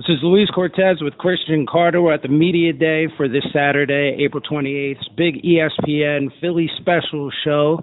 [0.00, 2.02] This is Luis Cortes with Christian Carto.
[2.02, 4.96] We're at the Media Day for this Saturday, April 28th.
[5.14, 7.80] Big ESPN Philly special show.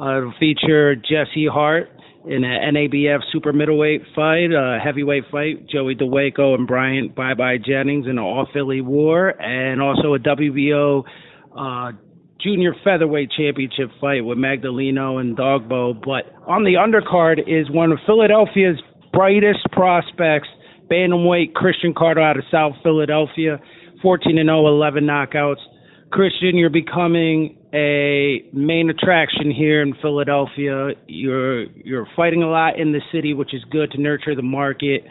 [0.00, 1.90] Uh, it'll feature Jesse Hart
[2.24, 7.58] in an NABF super middleweight fight, a heavyweight fight, Joey Dawejko and Bryant Bye Bye
[7.58, 11.04] Jennings in an all Philly war, and also a WBO
[11.54, 11.92] uh,
[12.40, 16.00] junior featherweight championship fight with Magdaleno and Dogboe.
[16.02, 18.80] But on the undercard is one of Philadelphia's
[19.12, 20.48] brightest prospects,
[20.90, 23.60] bantamweight Christian Carto out of South Philadelphia,
[24.02, 25.60] 14 and 0, 11 knockouts.
[26.10, 30.90] Christian, you're becoming a main attraction here in Philadelphia.
[31.06, 35.04] You're you're fighting a lot in the city, which is good to nurture the market.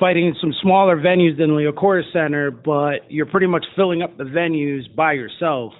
[0.00, 4.24] Fighting in some smaller venues than Liacouras Center, but you're pretty much filling up the
[4.24, 5.72] venues by yourself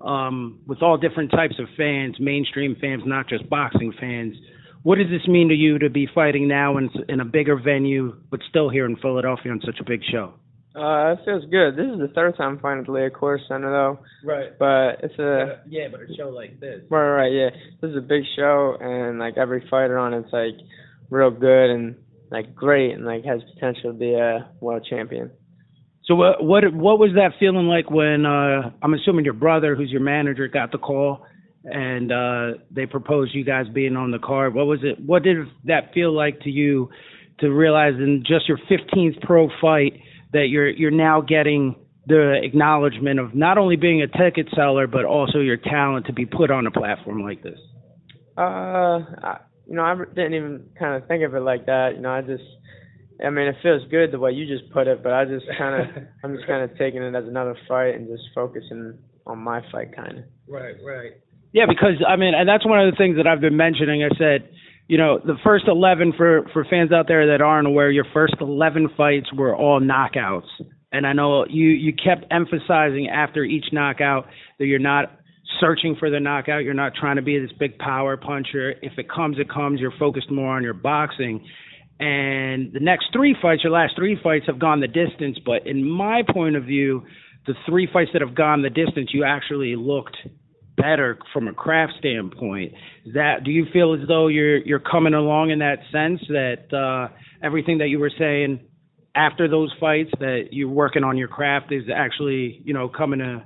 [0.00, 4.34] um, with all different types of fans, mainstream fans, not just boxing fans.
[4.82, 8.16] What does this mean to you to be fighting now in, in a bigger venue,
[8.30, 10.32] but still here in Philadelphia on such a big show?
[10.74, 11.76] Uh, it feels good.
[11.76, 13.98] This is the third time I'm fighting at the Liacouras Center, though.
[14.24, 14.56] Right.
[14.58, 16.82] But it's a yeah, but a show like this.
[16.88, 17.50] Right, right, yeah.
[17.82, 20.54] This is a big show, and like every fighter on it's like
[21.10, 21.96] real good and
[22.30, 25.32] like great, and like has potential to be a world champion.
[26.04, 29.90] So what what what was that feeling like when uh I'm assuming your brother, who's
[29.90, 31.26] your manager, got the call
[31.64, 34.54] and uh they proposed you guys being on the card?
[34.54, 34.98] What was it?
[35.04, 36.90] What did that feel like to you
[37.40, 40.00] to realize in just your 15th pro fight
[40.32, 45.04] that you're you're now getting the acknowledgement of not only being a ticket seller but
[45.04, 47.58] also your talent to be put on a platform like this?
[48.38, 51.90] Uh, I, you know, I didn't even kind of think of it like that.
[51.94, 52.42] You know, I just
[53.24, 55.82] I mean, it feels good the way you just put it, but I just kind
[55.82, 59.60] of, I'm just kind of taking it as another fight and just focusing on my
[59.70, 60.24] fight, kind of.
[60.48, 61.12] Right, right.
[61.52, 64.04] Yeah, because I mean, and that's one of the things that I've been mentioning.
[64.04, 64.48] I said,
[64.86, 68.34] you know, the first 11 for for fans out there that aren't aware, your first
[68.40, 70.48] 11 fights were all knockouts,
[70.92, 74.26] and I know you you kept emphasizing after each knockout
[74.58, 75.10] that you're not
[75.58, 76.62] searching for the knockout.
[76.62, 78.74] You're not trying to be this big power puncher.
[78.82, 79.80] If it comes, it comes.
[79.80, 81.44] You're focused more on your boxing.
[81.98, 85.38] And the next three fights, your last three fights, have gone the distance.
[85.44, 87.04] But in my point of view,
[87.46, 90.16] the three fights that have gone the distance, you actually looked
[90.80, 92.72] better from a craft standpoint.
[93.04, 96.72] Is that do you feel as though you're you're coming along in that sense that
[96.72, 98.60] uh, everything that you were saying
[99.14, 103.44] after those fights that you're working on your craft is actually you know coming to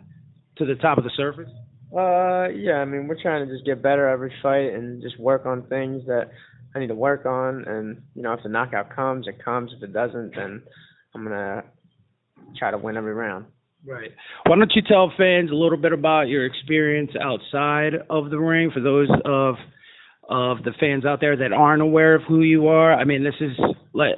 [0.58, 1.50] to the top of the surface?
[1.92, 2.74] Uh, yeah.
[2.74, 6.04] I mean, we're trying to just get better every fight and just work on things
[6.06, 6.30] that
[6.74, 7.64] I need to work on.
[7.66, 9.72] And you know, if the knockout comes, it comes.
[9.76, 10.62] If it doesn't, then
[11.14, 11.64] I'm gonna
[12.56, 13.46] try to win every round.
[13.86, 14.10] Right.
[14.46, 18.70] Why don't you tell fans a little bit about your experience outside of the ring
[18.72, 19.56] for those of
[20.26, 22.94] of the fans out there that aren't aware of who you are.
[22.94, 23.50] I mean, this is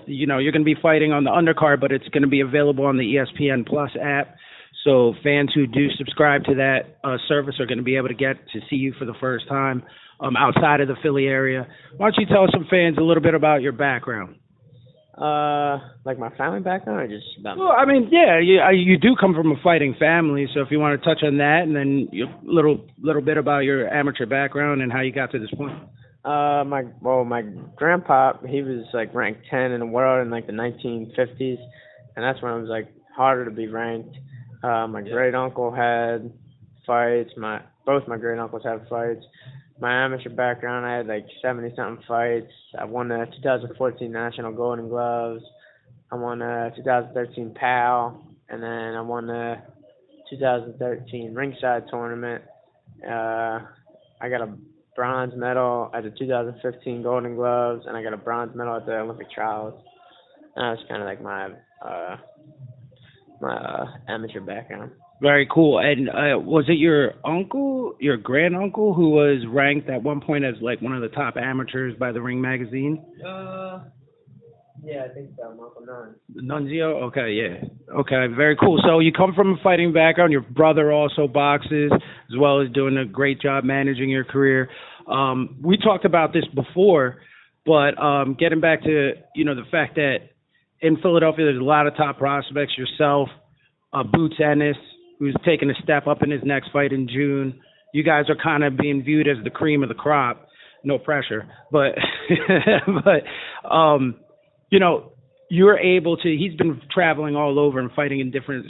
[0.06, 2.40] you know, you're going to be fighting on the undercard, but it's going to be
[2.40, 4.36] available on the ESPN Plus app.
[4.84, 8.14] So fans who do subscribe to that uh, service are going to be able to
[8.14, 9.82] get to see you for the first time
[10.20, 11.66] um, outside of the Philly area.
[11.96, 14.36] Why don't you tell some fans a little bit about your background?
[15.16, 17.56] Uh, like my family background, or just about?
[17.56, 20.78] Well, I mean, yeah, you you do come from a fighting family, so if you
[20.78, 24.82] want to touch on that, and then a little little bit about your amateur background
[24.82, 25.72] and how you got to this point.
[26.22, 27.40] Uh, my well, my
[27.76, 31.56] grandpa, he was like ranked 10 in the world in like the 1950s,
[32.14, 34.14] and that's when it was like harder to be ranked.
[34.62, 35.12] Uh, my yeah.
[35.12, 36.30] great uncle had
[36.86, 37.30] fights.
[37.38, 39.24] My both my great uncles had fights
[39.80, 42.52] my amateur background, I had like 70 something fights.
[42.78, 45.42] I won the 2014 National Golden Gloves.
[46.10, 49.56] I won the 2013 PAL, and then I won the
[50.30, 52.42] 2013 Ringside Tournament.
[53.04, 53.60] Uh,
[54.20, 54.56] I got a
[54.94, 58.98] bronze medal at the 2015 Golden Gloves, and I got a bronze medal at the
[58.98, 59.74] Olympic Trials.
[60.54, 61.50] And that was kind of like my
[61.86, 62.16] uh,
[63.40, 64.92] my uh, amateur background.
[65.20, 65.78] Very cool.
[65.78, 70.44] And uh, was it your uncle, your grand uncle, who was ranked at one point
[70.44, 73.02] as like one of the top amateurs by the Ring magazine?
[73.26, 73.80] Uh,
[74.84, 75.48] yeah, I think so.
[75.50, 76.16] Uncle Nunz.
[76.36, 77.02] Nunzio.
[77.04, 77.94] Okay, yeah.
[77.98, 78.78] Okay, very cool.
[78.86, 80.32] So you come from a fighting background.
[80.32, 84.68] Your brother also boxes, as well as doing a great job managing your career.
[85.10, 87.16] Um, we talked about this before,
[87.64, 90.18] but um, getting back to you know the fact that
[90.80, 92.74] in Philadelphia there's a lot of top prospects.
[92.76, 93.30] Yourself,
[93.94, 94.76] uh, Boots Ennis
[95.18, 97.60] who's taking a step up in his next fight in June.
[97.92, 100.48] You guys are kind of being viewed as the cream of the crop.
[100.84, 101.94] No pressure, but
[103.04, 104.16] but um,
[104.70, 105.12] you know
[105.50, 106.36] you're able to.
[106.36, 108.66] He's been traveling all over and fighting in different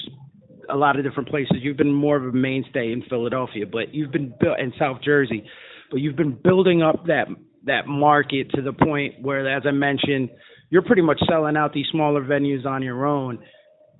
[0.70, 1.56] a lot of different places.
[1.60, 5.44] You've been more of a mainstay in Philadelphia, but you've been built in South Jersey,
[5.90, 7.26] but you've been building up that
[7.64, 10.30] that market to the point where, as I mentioned,
[10.70, 13.40] you're pretty much selling out these smaller venues on your own.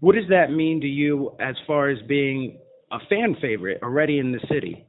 [0.00, 2.58] What does that mean to you as far as being
[2.93, 4.87] a fan favorite already in the city?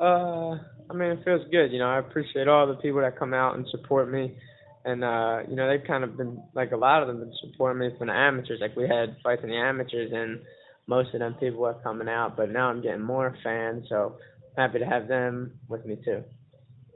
[0.00, 0.58] Uh,
[0.90, 1.72] I mean, it feels good.
[1.72, 4.36] You know, I appreciate all the people that come out and support me.
[4.84, 7.80] And, uh, you know, they've kind of been, like, a lot of them been supporting
[7.80, 8.60] me from the amateurs.
[8.60, 10.40] Like, we had fights in the amateurs, and
[10.86, 12.36] most of them people are coming out.
[12.36, 14.16] But now I'm getting more fans, so
[14.56, 16.22] I'm happy to have them with me, too.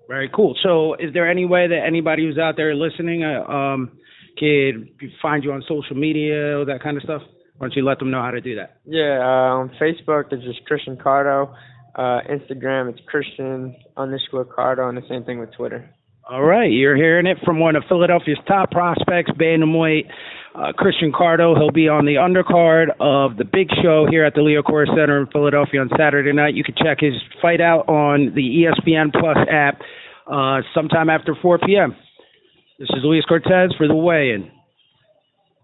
[0.08, 0.56] Very cool.
[0.62, 3.98] So, is there any way that anybody who's out there listening uh, um,
[4.40, 7.22] could find you on social media, all that kind of stuff?
[7.58, 8.80] Why don't you let them know how to do that?
[8.86, 11.54] Yeah, uh, on Facebook, it's just Christian Carto.
[11.94, 15.90] Uh, Instagram, it's Christian underscore Carto, and the same thing with Twitter.
[16.30, 20.08] All right, you're hearing it from one of Philadelphia's top prospects, bantamweight
[20.54, 21.56] uh, Christian Carto.
[21.56, 25.26] He'll be on the undercard of the big show here at the Liacouras Center in
[25.26, 26.54] Philadelphia on Saturday night.
[26.54, 29.80] You can check his fight out on the ESPN Plus app
[30.30, 31.96] uh, sometime after 4 p.m.
[32.80, 34.50] This is Luis Cortes for the weigh-in.